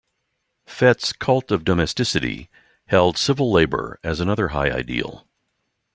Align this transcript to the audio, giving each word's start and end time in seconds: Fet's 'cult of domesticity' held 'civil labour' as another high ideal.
Fet's 0.65 1.13
'cult 1.13 1.51
of 1.51 1.63
domesticity' 1.63 2.49
held 2.87 3.19
'civil 3.19 3.51
labour' 3.51 3.99
as 4.03 4.19
another 4.19 4.47
high 4.47 4.71
ideal. 4.71 5.27